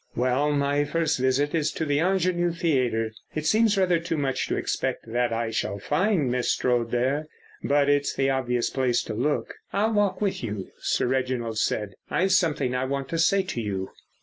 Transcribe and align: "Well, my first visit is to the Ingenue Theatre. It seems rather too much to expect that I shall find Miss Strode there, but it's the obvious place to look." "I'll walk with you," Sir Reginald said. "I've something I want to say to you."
"Well, 0.15 0.51
my 0.53 0.83
first 0.83 1.19
visit 1.19 1.53
is 1.53 1.71
to 1.73 1.85
the 1.85 1.99
Ingenue 2.01 2.53
Theatre. 2.53 3.11
It 3.35 3.45
seems 3.45 3.77
rather 3.77 3.99
too 3.99 4.17
much 4.17 4.47
to 4.47 4.55
expect 4.55 5.05
that 5.13 5.31
I 5.31 5.51
shall 5.51 5.77
find 5.77 6.31
Miss 6.31 6.51
Strode 6.51 6.89
there, 6.89 7.27
but 7.63 7.87
it's 7.87 8.11
the 8.15 8.27
obvious 8.31 8.71
place 8.71 9.03
to 9.03 9.13
look." 9.13 9.53
"I'll 9.71 9.93
walk 9.93 10.19
with 10.19 10.43
you," 10.43 10.71
Sir 10.79 11.05
Reginald 11.05 11.59
said. 11.59 11.93
"I've 12.09 12.31
something 12.31 12.73
I 12.73 12.85
want 12.85 13.09
to 13.09 13.19
say 13.19 13.43
to 13.43 13.61
you." 13.61 13.91